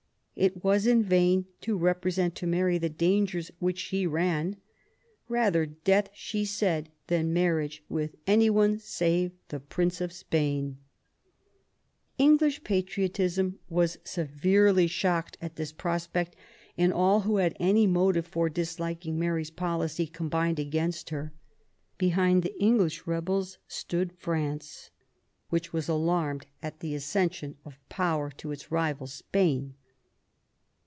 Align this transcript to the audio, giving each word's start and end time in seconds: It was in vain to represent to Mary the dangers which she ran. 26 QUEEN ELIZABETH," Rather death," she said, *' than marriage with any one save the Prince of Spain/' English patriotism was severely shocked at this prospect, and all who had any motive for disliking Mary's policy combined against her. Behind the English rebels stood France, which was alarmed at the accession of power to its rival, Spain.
It 0.33 0.63
was 0.63 0.87
in 0.87 1.03
vain 1.03 1.45
to 1.59 1.77
represent 1.77 2.33
to 2.37 2.47
Mary 2.47 2.79
the 2.79 2.89
dangers 2.89 3.51
which 3.59 3.77
she 3.77 4.07
ran. 4.07 4.57
26 5.27 5.27
QUEEN 5.27 5.37
ELIZABETH," 5.37 5.55
Rather 5.55 5.65
death," 5.83 6.09
she 6.13 6.45
said, 6.45 6.89
*' 6.97 7.07
than 7.07 7.31
marriage 7.31 7.83
with 7.87 8.15
any 8.25 8.49
one 8.49 8.79
save 8.79 9.33
the 9.49 9.59
Prince 9.59 10.01
of 10.01 10.09
Spain/' 10.11 10.77
English 12.17 12.63
patriotism 12.63 13.59
was 13.69 13.99
severely 14.03 14.87
shocked 14.87 15.37
at 15.43 15.57
this 15.57 15.71
prospect, 15.71 16.35
and 16.75 16.91
all 16.91 17.19
who 17.19 17.37
had 17.37 17.55
any 17.59 17.85
motive 17.85 18.25
for 18.25 18.49
disliking 18.49 19.19
Mary's 19.19 19.51
policy 19.51 20.07
combined 20.07 20.57
against 20.57 21.11
her. 21.11 21.31
Behind 21.99 22.41
the 22.41 22.59
English 22.59 23.05
rebels 23.05 23.59
stood 23.67 24.11
France, 24.13 24.89
which 25.49 25.71
was 25.71 25.87
alarmed 25.87 26.47
at 26.63 26.79
the 26.79 26.95
accession 26.95 27.57
of 27.63 27.77
power 27.89 28.31
to 28.37 28.49
its 28.51 28.71
rival, 28.71 29.05
Spain. 29.05 29.75